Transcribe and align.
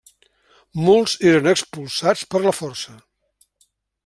Molts 0.87 1.13
eren 1.33 1.51
expulsats 1.53 2.25
per 2.33 2.43
la 2.47 2.57
força. 2.63 2.97